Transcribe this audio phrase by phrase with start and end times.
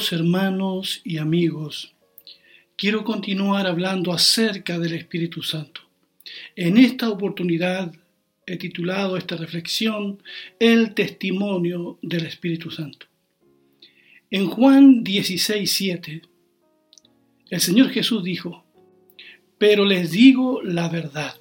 [0.00, 1.92] Hermanos y amigos,
[2.74, 5.82] quiero continuar hablando acerca del Espíritu Santo.
[6.56, 7.94] En esta oportunidad
[8.46, 10.22] he titulado esta reflexión
[10.58, 13.06] El testimonio del Espíritu Santo.
[14.30, 16.22] En Juan 16, 7,
[17.50, 18.64] el Señor Jesús dijo,
[19.58, 21.36] Pero les digo la verdad,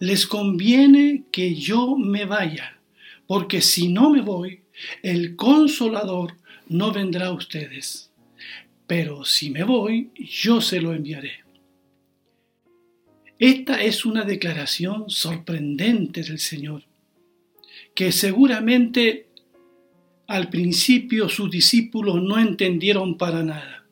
[0.00, 2.80] les conviene que yo me vaya,
[3.28, 4.62] porque si no me voy,
[5.04, 6.39] el consolador
[6.70, 8.12] no vendrá a ustedes,
[8.86, 11.32] pero si me voy, yo se lo enviaré.
[13.40, 16.84] Esta es una declaración sorprendente del Señor,
[17.92, 19.26] que seguramente
[20.28, 23.84] al principio sus discípulos no entendieron para nada.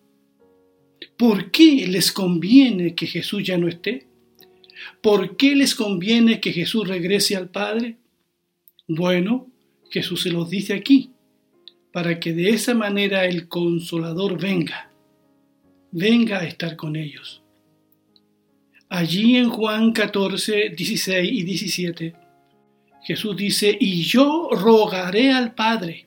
[1.17, 4.07] ¿Por qué les conviene que Jesús ya no esté?
[5.03, 7.97] ¿Por qué les conviene que Jesús regrese al Padre?
[8.87, 9.49] Bueno,
[9.91, 11.11] Jesús se los dice aquí
[11.99, 14.89] para que de esa manera el consolador venga,
[15.91, 17.43] venga a estar con ellos.
[18.89, 22.15] Allí en Juan 14, 16 y 17,
[23.03, 26.07] Jesús dice, y yo rogaré al Padre,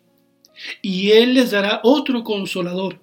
[0.82, 3.02] y Él les dará otro consolador,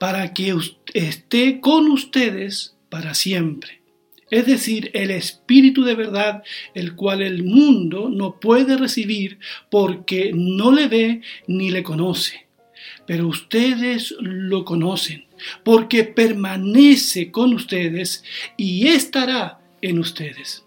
[0.00, 0.56] para que
[0.94, 3.77] esté con ustedes para siempre
[4.30, 6.42] es decir, el Espíritu de verdad,
[6.74, 9.38] el cual el mundo no puede recibir
[9.70, 12.46] porque no le ve ni le conoce.
[13.06, 15.24] Pero ustedes lo conocen,
[15.64, 18.22] porque permanece con ustedes
[18.56, 20.64] y estará en ustedes.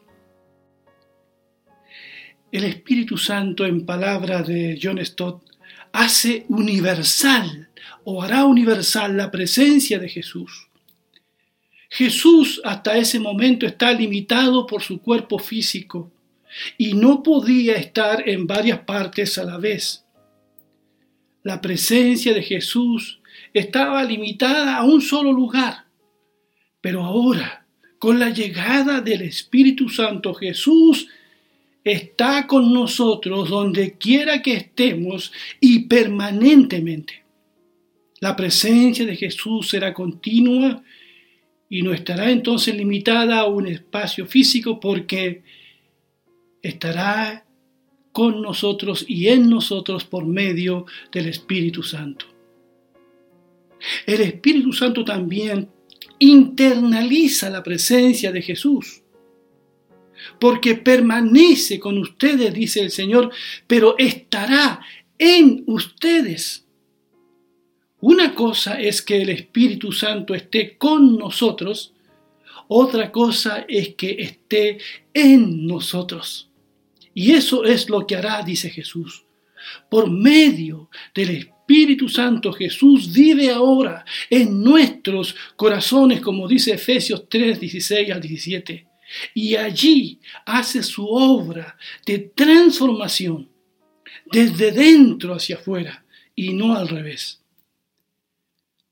[2.51, 5.43] El Espíritu Santo, en palabra de John Stott,
[5.93, 7.69] hace universal
[8.03, 10.70] o hará universal la presencia de Jesús
[11.93, 16.09] Jesús hasta ese momento está limitado por su cuerpo físico
[16.77, 20.05] y no podía estar en varias partes a la vez.
[21.43, 23.19] La presencia de Jesús
[23.53, 25.83] estaba limitada a un solo lugar,
[26.79, 27.65] pero ahora,
[27.99, 31.09] con la llegada del Espíritu Santo, Jesús
[31.83, 37.25] está con nosotros donde quiera que estemos y permanentemente.
[38.21, 40.81] La presencia de Jesús será continua
[41.71, 45.41] y no estará entonces limitada a un espacio físico porque
[46.61, 47.45] estará
[48.11, 52.25] con nosotros y en nosotros por medio del Espíritu Santo.
[54.05, 55.69] El Espíritu Santo también
[56.19, 59.01] internaliza la presencia de Jesús,
[60.41, 63.31] porque permanece con ustedes, dice el Señor,
[63.65, 64.81] pero estará
[65.17, 66.67] en ustedes.
[68.01, 71.93] Una cosa es que el Espíritu Santo esté con nosotros,
[72.67, 74.79] otra cosa es que esté
[75.13, 76.49] en nosotros.
[77.13, 79.23] Y eso es lo que hará, dice Jesús.
[79.89, 87.59] Por medio del Espíritu Santo Jesús vive ahora en nuestros corazones, como dice Efesios 3,
[87.59, 88.87] 16 al 17.
[89.35, 93.49] Y allí hace su obra de transformación
[94.25, 96.03] desde dentro hacia afuera
[96.35, 97.40] y no al revés.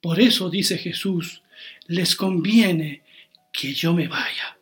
[0.02, 1.44] Por eso dice Jesús,
[1.88, 3.04] les conviene
[3.52, 4.58] que yo me vaya,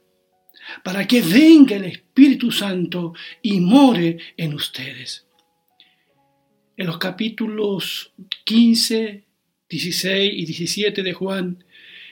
[0.83, 5.25] para que venga el Espíritu Santo y more en ustedes.
[6.75, 8.13] En los capítulos
[8.45, 9.23] 15,
[9.69, 11.63] 16 y 17 de Juan,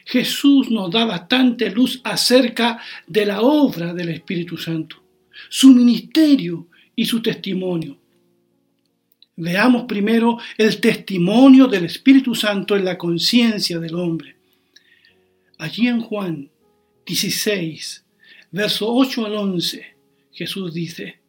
[0.06, 5.04] Jesús nos da bastante luz acerca de la obra del Espíritu Santo,
[5.50, 8.05] su ministerio y su testimonio.
[9.38, 14.38] Veamos primero el testimonio del Espíritu Santo en la conciencia del hombre.
[15.58, 16.50] Allí en Juan
[17.06, 18.06] 16,
[18.52, 19.86] verso 8 al 11,
[20.32, 21.20] Jesús dice,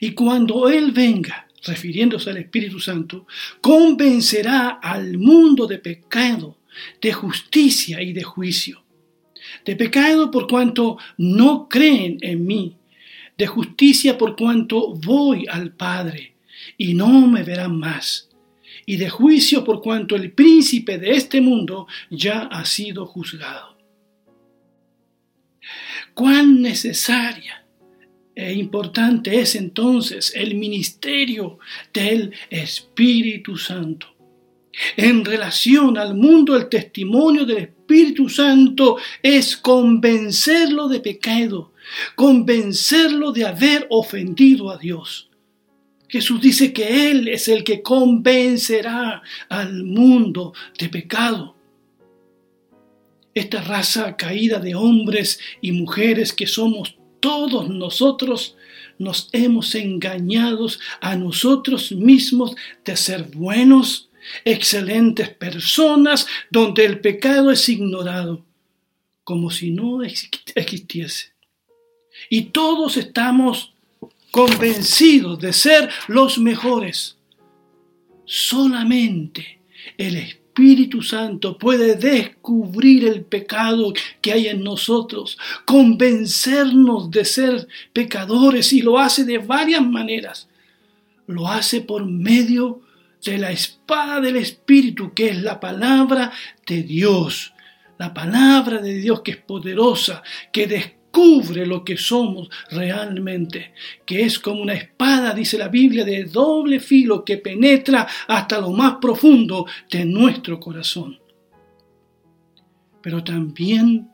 [0.00, 3.26] y cuando Él venga, refiriéndose al Espíritu Santo,
[3.62, 6.58] convencerá al mundo de pecado,
[7.00, 8.82] de justicia y de juicio.
[9.64, 12.76] De pecado por cuanto no creen en mí,
[13.38, 16.35] de justicia por cuanto voy al Padre
[16.76, 18.30] y no me verán más,
[18.84, 23.76] y de juicio por cuanto el príncipe de este mundo ya ha sido juzgado.
[26.14, 27.66] Cuán necesaria
[28.34, 31.58] e importante es entonces el ministerio
[31.92, 34.08] del Espíritu Santo.
[34.96, 41.72] En relación al mundo, el testimonio del Espíritu Santo es convencerlo de pecado,
[42.14, 45.30] convencerlo de haber ofendido a Dios.
[46.08, 51.56] Jesús dice que Él es el que convencerá al mundo de pecado.
[53.34, 58.56] Esta raza caída de hombres y mujeres que somos todos nosotros,
[58.98, 60.68] nos hemos engañado
[61.00, 62.54] a nosotros mismos
[62.84, 64.08] de ser buenos,
[64.44, 68.44] excelentes personas donde el pecado es ignorado,
[69.22, 71.32] como si no existiese.
[72.30, 73.75] Y todos estamos
[74.36, 77.16] convencidos de ser los mejores.
[78.26, 79.60] Solamente
[79.96, 88.74] el Espíritu Santo puede descubrir el pecado que hay en nosotros, convencernos de ser pecadores
[88.74, 90.50] y lo hace de varias maneras.
[91.26, 92.82] Lo hace por medio
[93.24, 96.30] de la espada del Espíritu, que es la palabra
[96.66, 97.54] de Dios.
[97.96, 100.22] La palabra de Dios que es poderosa,
[100.52, 100.95] que descubre
[101.66, 103.72] lo que somos realmente,
[104.04, 108.70] que es como una espada, dice la Biblia, de doble filo que penetra hasta lo
[108.70, 111.18] más profundo de nuestro corazón.
[113.02, 114.08] Pero también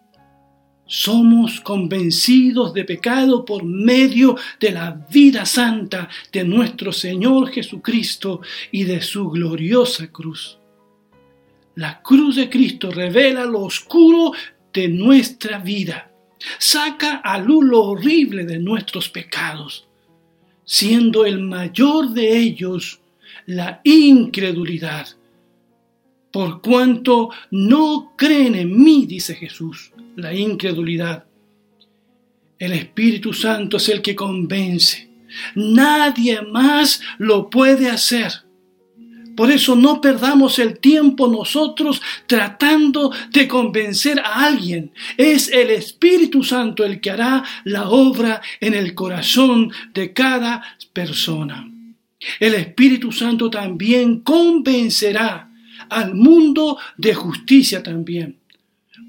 [0.87, 8.85] somos convencidos de pecado por medio de la vida santa de nuestro Señor Jesucristo y
[8.85, 10.59] de su gloriosa cruz.
[11.75, 14.33] La cruz de Cristo revela lo oscuro
[14.73, 16.12] de nuestra vida,
[16.59, 19.87] saca a luz lo horrible de nuestros pecados,
[20.65, 23.01] siendo el mayor de ellos
[23.47, 25.09] la incredulidad.
[26.31, 31.27] Por cuanto no creen en mí, dice Jesús, la incredulidad.
[32.59, 35.11] El Espíritu Santo es el que convence.
[35.55, 38.33] Nadie más lo puede hacer.
[39.37, 44.93] Por eso no perdamos el tiempo nosotros tratando de convencer a alguien.
[45.17, 50.63] Es el Espíritu Santo el que hará la obra en el corazón de cada
[50.93, 51.69] persona.
[52.39, 55.51] El Espíritu Santo también convencerá
[55.89, 58.39] al mundo de justicia también.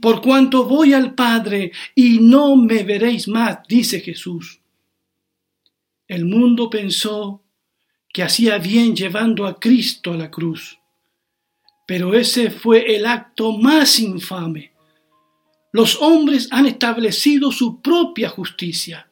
[0.01, 4.59] Por cuanto voy al Padre y no me veréis más, dice Jesús.
[6.07, 7.42] El mundo pensó
[8.13, 10.79] que hacía bien llevando a Cristo a la cruz.
[11.85, 14.71] Pero ese fue el acto más infame.
[15.71, 19.09] Los hombres han establecido su propia justicia.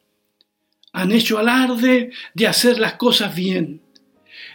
[0.94, 3.82] Han hecho alarde de hacer las cosas bien.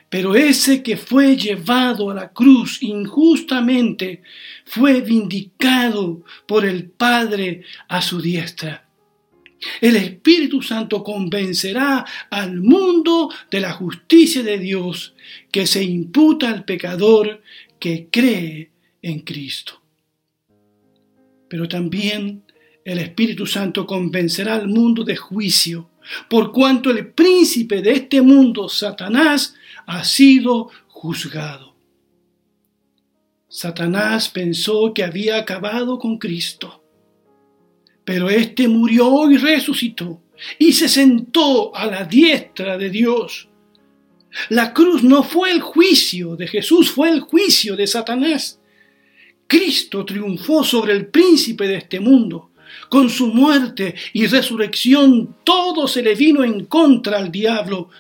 [0.08, 4.22] Pero ese que fue llevado a la cruz injustamente
[4.64, 8.85] fue vindicado por el Padre a su diestra.
[9.80, 15.14] El Espíritu Santo convencerá al mundo de la justicia de Dios
[15.50, 17.42] que se imputa al pecador
[17.78, 18.70] que cree
[19.02, 19.82] en Cristo.
[21.48, 22.44] Pero también
[22.84, 25.90] el Espíritu Santo convencerá al mundo de juicio,
[26.28, 29.56] por cuanto el príncipe de este mundo, Satanás,
[29.86, 31.74] ha sido juzgado.
[33.48, 36.85] Satanás pensó que había acabado con Cristo
[38.06, 40.22] pero éste murió y resucitó
[40.60, 43.48] y se sentó a la diestra de Dios.
[44.48, 48.60] La cruz no fue el juicio de Jesús, fue el juicio de Satanás.
[49.48, 52.50] Cristo triunfó sobre el príncipe de este mundo.
[52.88, 57.90] Con su muerte y resurrección todo se le vino en contra al diablo.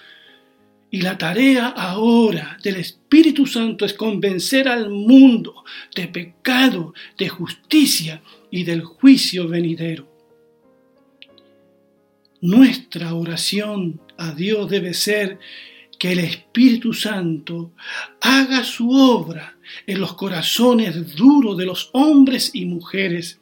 [0.88, 5.64] Y la tarea ahora del Espíritu Santo es convencer al mundo
[5.96, 10.08] de pecado, de justicia y del juicio venidero.
[12.40, 15.38] Nuestra oración a Dios debe ser
[15.98, 17.72] que el Espíritu Santo
[18.20, 23.40] haga su obra en los corazones duros de los hombres y mujeres,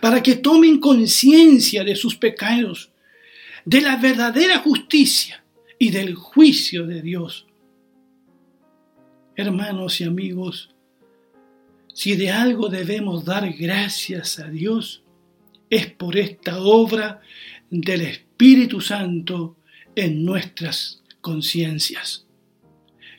[0.00, 2.90] para que tomen conciencia de sus pecados,
[3.64, 5.42] de la verdadera justicia
[5.78, 7.46] y del juicio de Dios.
[9.36, 10.74] Hermanos y amigos,
[12.00, 15.02] si de algo debemos dar gracias a Dios,
[15.68, 17.20] es por esta obra
[17.68, 19.58] del Espíritu Santo
[19.94, 22.24] en nuestras conciencias,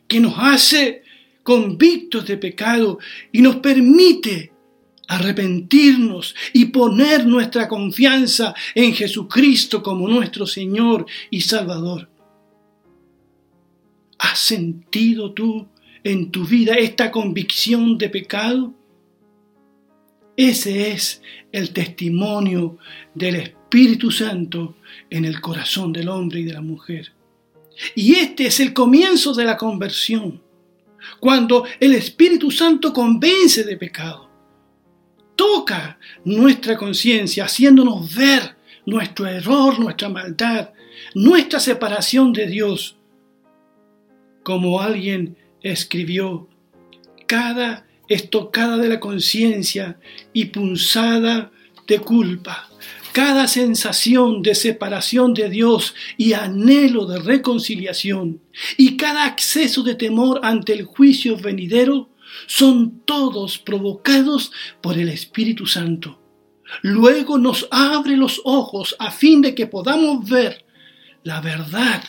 [0.08, 1.04] que nos hace
[1.44, 2.98] convictos de pecado
[3.32, 4.52] y nos permite
[5.08, 12.10] arrepentirnos y poner nuestra confianza en Jesucristo como nuestro Señor y Salvador.
[14.18, 15.68] ¿Has sentido tú
[16.04, 18.74] en tu vida esta convicción de pecado?
[20.36, 22.78] Ese es el testimonio
[23.14, 24.76] del Espíritu Santo
[25.10, 27.12] en el corazón del hombre y de la mujer.
[27.96, 30.42] Y este es el comienzo de la conversión,
[31.20, 34.30] cuando el Espíritu Santo convence de pecado.
[35.36, 38.56] Toca nuestra conciencia haciéndonos ver
[38.86, 40.72] nuestro error, nuestra maldad,
[41.16, 42.98] nuestra separación de Dios.
[44.44, 46.48] Como alguien escribió,
[47.28, 49.98] cada estocada de la conciencia
[50.34, 51.52] y punzada
[51.88, 52.70] de culpa,
[53.14, 58.42] cada sensación de separación de Dios y anhelo de reconciliación,
[58.78, 62.10] y cada acceso de temor ante el juicio venidero,
[62.48, 64.52] son todos provocados
[64.82, 66.20] por el Espíritu Santo.
[66.82, 70.66] Luego nos abre los ojos a fin de que podamos ver
[71.24, 72.04] la verdad,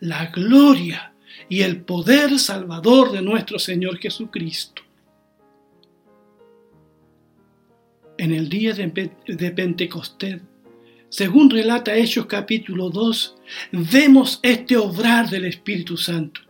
[0.00, 1.11] la gloria
[1.52, 4.80] y el poder salvador de nuestro Señor Jesucristo.
[8.16, 10.40] En el día de, Pentecostés,
[11.10, 13.34] según relata Hechos capítulo 2,
[13.72, 16.40] vemos este obrar del Espíritu Santo.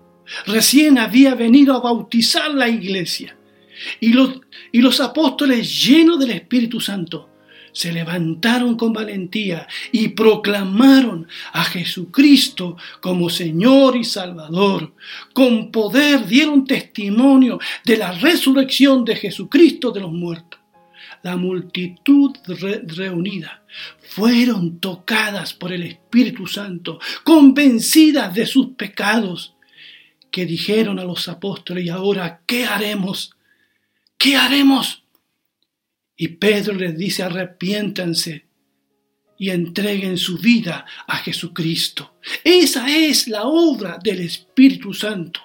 [0.47, 3.37] Recién había venido a bautizar la iglesia
[3.99, 4.41] y los,
[4.71, 7.29] y los apóstoles llenos del Espíritu Santo
[7.73, 14.95] se levantaron con valentía y proclamaron a Jesucristo como Señor y Salvador.
[15.33, 20.61] Con poder dieron testimonio de la resurrección de Jesucristo de los muertos.
[21.23, 23.63] La multitud reunida
[24.01, 29.55] fueron tocadas por el Espíritu Santo, convencidas de sus pecados,
[30.31, 33.37] que dijeron a los apóstoles, ¿y ahora qué haremos?
[34.19, 35.02] ¿Qué haremos?
[36.23, 38.47] Y Pedro les dice, arrepiéntanse
[39.37, 42.15] y entreguen su vida a Jesucristo.
[42.45, 45.41] Esa es la obra del Espíritu Santo,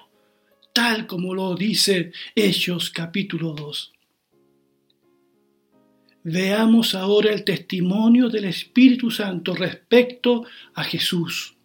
[0.72, 3.92] tal como lo dice Hechos capítulo 2.
[6.22, 10.44] Veamos ahora el testimonio del Espíritu Santo respecto
[10.74, 11.57] a Jesús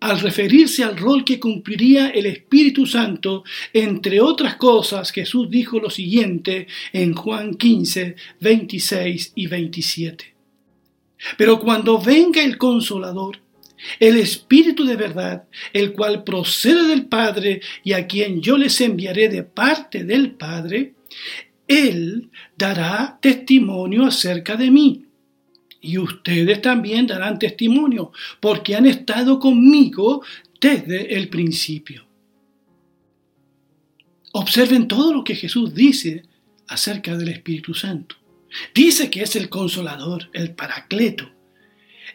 [0.00, 5.90] al referirse al rol que cumpliría el Espíritu Santo, entre otras cosas, Jesús dijo lo
[5.90, 10.34] siguiente en Juan 15, 26 y 27.
[11.36, 13.40] Pero cuando venga el consolador,
[13.98, 19.28] el Espíritu de verdad, el cual procede del Padre y a quien yo les enviaré
[19.28, 20.94] de parte del Padre,
[21.66, 25.07] Él dará testimonio acerca de mí
[25.80, 30.22] y ustedes también darán testimonio, porque han estado conmigo
[30.60, 32.06] desde el principio.
[34.32, 36.24] Observen todo lo que Jesús dice
[36.66, 38.16] acerca del Espíritu Santo.
[38.74, 41.30] Dice que es el consolador, el paracleto.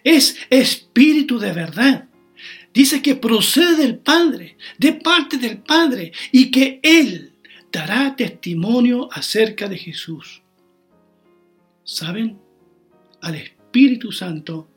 [0.04, 2.10] Es espíritu de verdad.
[2.74, 7.34] Dice que procede del Padre, de parte del Padre, y que Él
[7.72, 10.42] dará testimonio acerca de Jesús.
[11.84, 12.43] ¿Saben?
[13.24, 14.68] Al Espíritu Santo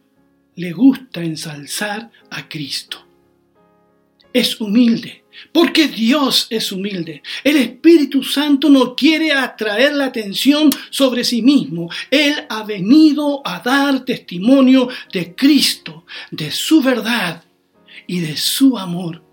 [0.55, 3.05] le gusta ensalzar a Cristo.
[4.33, 7.23] Es humilde, porque Dios es humilde.
[7.43, 11.91] El Espíritu Santo no quiere atraer la atención sobre sí mismo.
[12.11, 17.43] Él ha venido a dar testimonio de Cristo, de su verdad
[18.07, 19.25] y de su amor.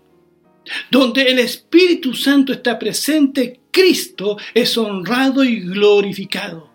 [0.90, 6.73] Donde el Espíritu Santo está presente, Cristo es honrado y glorificado.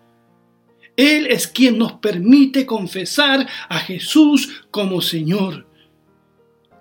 [1.00, 5.66] Él es quien nos permite confesar a Jesús como Señor.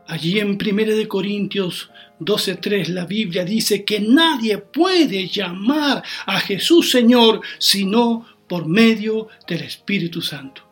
[0.07, 7.39] Allí en 1 Corintios 12.3 la Biblia dice que nadie puede llamar a Jesús Señor
[7.59, 10.67] sino por medio del Espíritu Santo.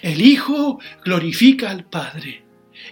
[0.00, 2.44] El Hijo glorifica al Padre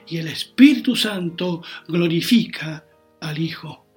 [0.06, 2.84] y el Espíritu Santo glorifica
[3.22, 3.87] al Hijo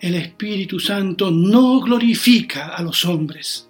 [0.00, 3.68] el Espíritu Santo no glorifica a los hombres.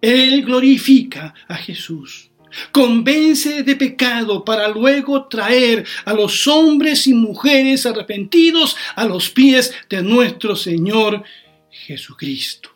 [0.00, 2.30] Él glorifica a Jesús.
[2.72, 9.72] Convence de pecado para luego traer a los hombres y mujeres arrepentidos a los pies
[9.88, 11.22] de nuestro Señor
[11.70, 12.70] Jesucristo.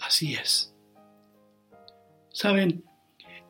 [0.00, 0.72] Así es.
[2.32, 2.84] Saben,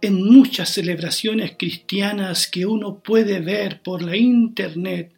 [0.01, 5.13] en muchas celebraciones cristianas que uno puede ver por la internet,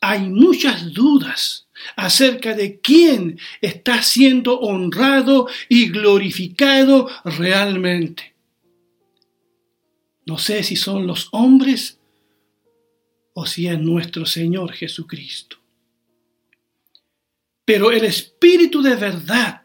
[0.00, 1.65] hay muchas dudas
[1.96, 8.34] acerca de quién está siendo honrado y glorificado realmente.
[10.24, 11.98] No sé si son los hombres
[13.34, 15.58] o si es nuestro Señor Jesucristo.
[17.64, 19.62] Pero el Espíritu de verdad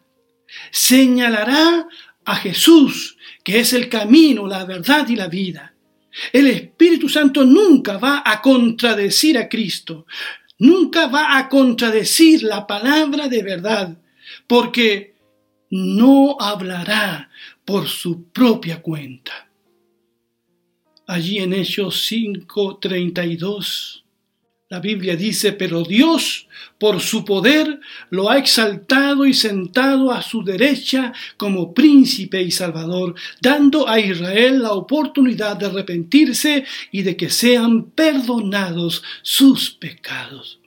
[0.71, 1.87] señalará
[2.25, 5.73] a Jesús, que es el camino, la verdad y la vida.
[6.33, 10.05] El Espíritu Santo nunca va a contradecir a Cristo,
[10.61, 13.97] nunca va a contradecir la palabra de verdad,
[14.45, 15.15] porque
[15.71, 17.31] no hablará
[17.65, 19.49] por su propia cuenta.
[21.07, 24.00] Allí en Hechos 5:32
[24.71, 26.47] la Biblia dice, pero Dios,
[26.79, 33.13] por su poder, lo ha exaltado y sentado a su derecha como príncipe y salvador,
[33.41, 40.61] dando a Israel la oportunidad de arrepentirse y de que sean perdonados sus pecados.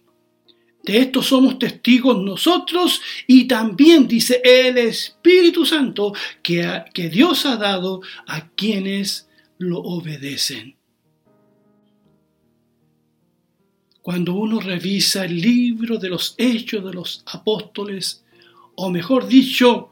[0.82, 7.56] De esto somos testigos nosotros y también dice el Espíritu Santo que, que Dios ha
[7.56, 10.76] dado a quienes lo obedecen.
[14.04, 18.23] Cuando uno revisa el libro de los hechos de los apóstoles,
[18.75, 19.88] o mejor dicho,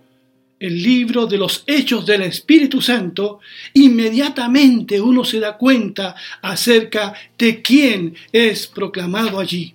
[0.60, 3.40] el libro de los hechos del Espíritu Santo,
[3.72, 9.74] inmediatamente uno se da cuenta acerca de quién es proclamado allí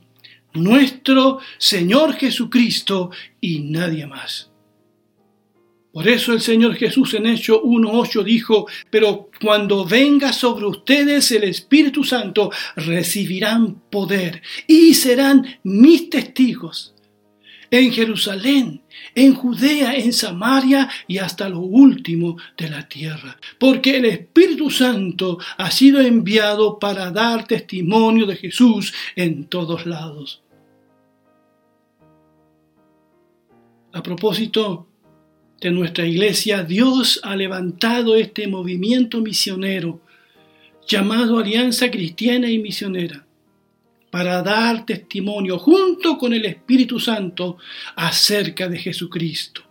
[0.53, 3.09] nuestro Señor Jesucristo
[3.41, 4.51] y nadie más.
[5.97, 11.45] Por eso el Señor Jesús en Hecho 1.8 dijo, pero cuando venga sobre ustedes el
[11.45, 16.93] Espíritu Santo, recibirán poder y serán mis testigos
[17.71, 18.83] en Jerusalén,
[19.15, 23.35] en Judea, en Samaria y hasta lo último de la tierra.
[23.57, 30.43] Porque el Espíritu Santo ha sido enviado para dar testimonio de Jesús en todos lados.
[33.93, 34.89] A propósito
[35.59, 40.01] de nuestra iglesia, Dios ha levantado este movimiento misionero
[40.87, 43.25] llamado Alianza Cristiana y Misionera
[44.11, 47.57] para dar testimonio junto con el Espíritu Santo
[47.95, 49.63] acerca de Jesucristo.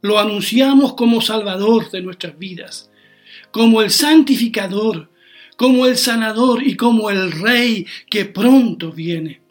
[0.00, 2.90] Lo anunciamos como Salvador de nuestras vidas,
[3.52, 5.10] como el santificador,
[5.56, 9.41] como el sanador y como el Rey que pronto viene.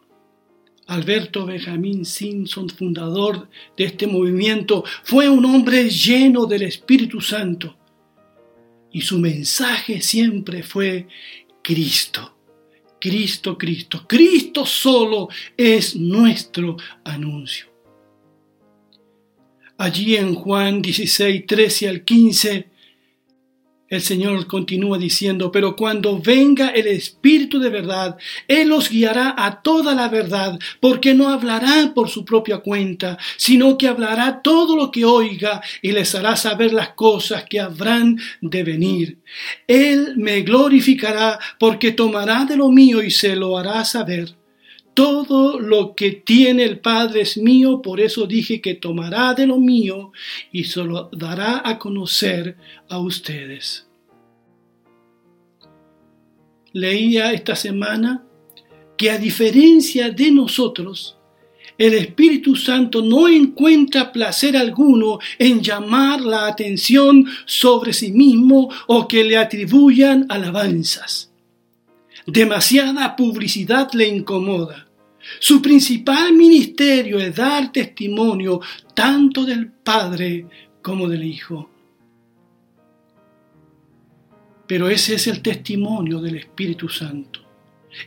[0.91, 7.77] Alberto Benjamín Simpson, fundador de este movimiento, fue un hombre lleno del Espíritu Santo
[8.91, 11.07] y su mensaje siempre fue
[11.63, 12.35] Cristo.
[12.99, 14.05] Cristo, Cristo.
[14.05, 17.67] Cristo solo es nuestro anuncio.
[19.77, 22.69] Allí en Juan 16, 13 al 15,
[23.91, 29.61] el Señor continúa diciendo, pero cuando venga el Espíritu de verdad, Él os guiará a
[29.61, 34.91] toda la verdad, porque no hablará por su propia cuenta, sino que hablará todo lo
[34.91, 39.17] que oiga y les hará saber las cosas que habrán de venir.
[39.67, 44.40] Él me glorificará porque tomará de lo mío y se lo hará saber.
[44.93, 49.57] Todo lo que tiene el Padre es mío, por eso dije que tomará de lo
[49.57, 50.11] mío
[50.51, 52.57] y se lo dará a conocer
[52.89, 53.87] a ustedes.
[56.73, 58.23] Leía esta semana
[58.97, 61.17] que a diferencia de nosotros,
[61.77, 69.07] el Espíritu Santo no encuentra placer alguno en llamar la atención sobre sí mismo o
[69.07, 71.30] que le atribuyan alabanzas.
[72.31, 74.87] Demasiada publicidad le incomoda.
[75.41, 78.61] Su principal ministerio es dar testimonio
[78.93, 80.45] tanto del Padre
[80.81, 81.69] como del Hijo.
[84.65, 87.41] Pero ese es el testimonio del Espíritu Santo.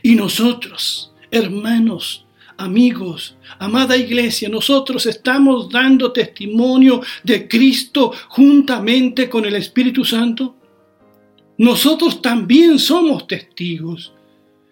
[0.01, 2.25] Y nosotros, hermanos,
[2.57, 10.55] amigos, amada iglesia, nosotros estamos dando testimonio de Cristo juntamente con el Espíritu Santo.
[11.59, 14.14] Nosotros también somos testigos.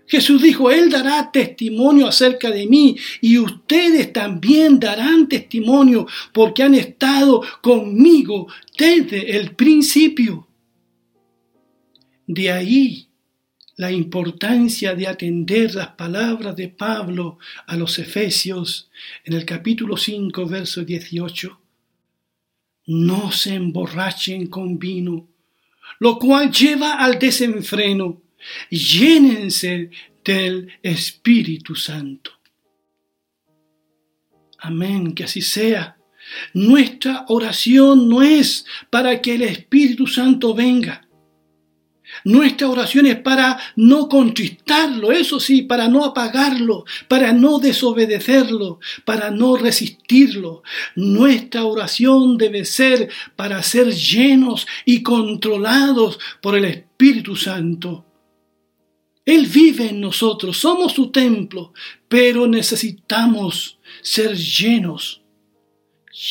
[0.08, 6.76] Jesús dijo, Él dará testimonio acerca de mí y ustedes también darán testimonio porque han
[6.76, 10.48] estado conmigo desde el principio.
[12.28, 13.08] De ahí
[13.76, 18.90] la importancia de atender las palabras de Pablo a los Efesios
[19.24, 21.60] en el capítulo 5, verso 18.
[22.86, 25.28] No se emborrachen con vino,
[26.00, 28.23] lo cual lleva al desenfreno
[28.70, 29.90] llénense
[30.24, 32.32] del Espíritu Santo.
[34.60, 35.98] Amén, que así sea.
[36.54, 41.08] Nuestra oración no es para que el Espíritu Santo venga.
[42.26, 49.32] Nuestra oración es para no contristarlo, eso sí, para no apagarlo, para no desobedecerlo, para
[49.32, 50.64] no resistirlo.
[50.96, 58.06] Nuestra oración debe ser para ser llenos y controlados por el Espíritu Santo.
[59.26, 61.74] Él vive en nosotros, somos su templo,
[62.10, 65.22] pero necesitamos ser llenos,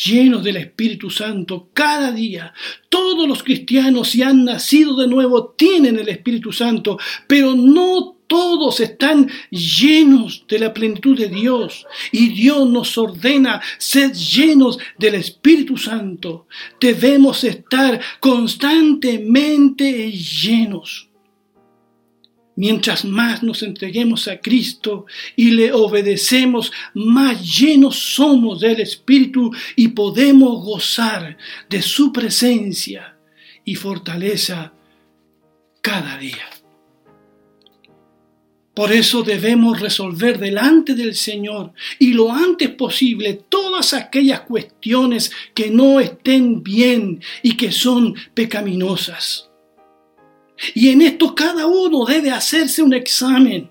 [0.05, 2.53] llenos del Espíritu Santo cada día.
[2.91, 8.81] Todos los cristianos, si han nacido de nuevo, tienen el Espíritu Santo, pero no todos
[8.81, 15.77] están llenos de la plenitud de Dios y Dios nos ordena ser llenos del Espíritu
[15.77, 16.47] Santo.
[16.81, 21.12] Debemos estar constantemente llenos.
[22.55, 29.88] Mientras más nos entreguemos a Cristo y le obedecemos, más llenos somos del Espíritu y
[29.88, 31.38] podemos gozar
[31.71, 33.17] de su presencia
[33.65, 34.75] y fortaleza
[35.81, 36.47] cada día.
[38.75, 45.71] Por eso debemos resolver delante del Señor y lo antes posible todas aquellas cuestiones que
[45.71, 49.52] no estén bien y que son pecaminosas.
[50.75, 53.70] Y en esto cada uno debe hacerse un examen.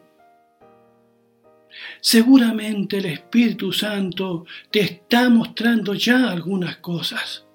[2.01, 7.45] Seguramente el Espíritu Santo te está mostrando ya algunas cosas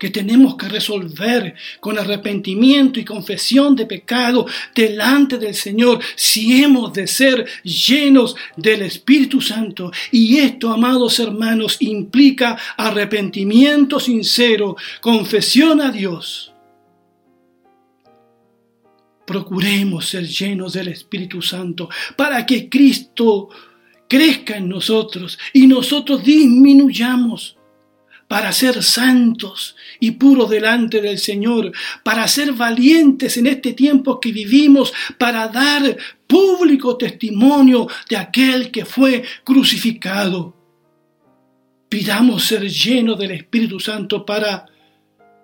[0.00, 6.94] que tenemos que resolver con arrepentimiento y confesión de pecado delante del Señor si hemos
[6.94, 9.92] de ser llenos del Espíritu Santo.
[10.10, 16.49] Y esto, amados hermanos, implica arrepentimiento sincero, confesión a Dios.
[19.30, 23.48] Procuremos ser llenos del Espíritu Santo para que Cristo
[24.08, 27.56] crezca en nosotros y nosotros disminuyamos
[28.26, 31.70] para ser santos y puros delante del Señor,
[32.02, 38.84] para ser valientes en este tiempo que vivimos, para dar público testimonio de aquel que
[38.84, 40.56] fue crucificado.
[41.88, 44.66] Pidamos ser llenos del Espíritu Santo para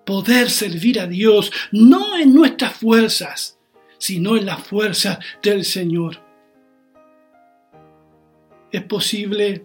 [0.04, 3.55] poder servir a Dios, no en nuestras fuerzas,
[3.98, 6.22] sino en la fuerza del Señor.
[8.70, 9.64] Es posible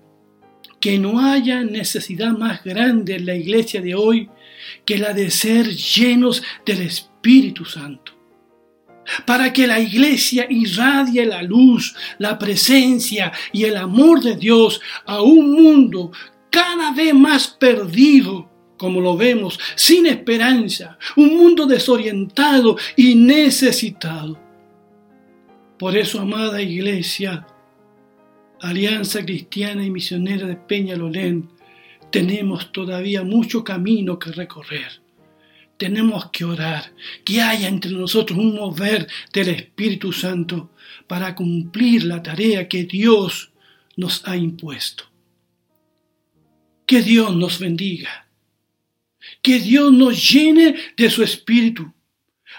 [0.80, 4.30] que no haya necesidad más grande en la iglesia de hoy
[4.86, 8.14] que la de ser llenos del Espíritu Santo.
[9.26, 15.22] Para que la iglesia irradie la luz, la presencia y el amor de Dios a
[15.22, 16.12] un mundo
[16.50, 18.51] cada vez más perdido,
[18.82, 24.40] como lo vemos, sin esperanza, un mundo desorientado y necesitado.
[25.78, 27.46] Por eso, amada iglesia,
[28.60, 31.52] Alianza Cristiana y Misionera de Peñalolén,
[32.10, 35.00] tenemos todavía mucho camino que recorrer.
[35.78, 36.92] Tenemos que orar,
[37.24, 40.72] que haya entre nosotros un mover del Espíritu Santo
[41.06, 43.52] para cumplir la tarea que Dios
[43.96, 45.04] nos ha impuesto.
[46.88, 48.31] Que Dios nos bendiga.
[49.42, 51.92] Que Dios nos llene de su Espíritu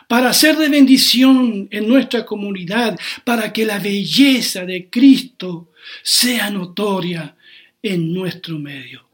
[0.09, 5.71] para ser de bendición en nuestra comunidad, para que la belleza de Cristo
[6.03, 7.37] sea notoria
[7.83, 9.09] en nuestro medio.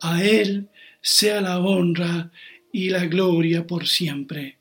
[0.00, 0.68] A Él
[1.00, 2.30] sea la honra
[2.72, 4.58] y la gloria por siempre.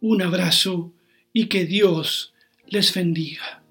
[0.00, 0.92] Un abrazo
[1.32, 2.32] y que Dios
[2.66, 3.61] les bendiga.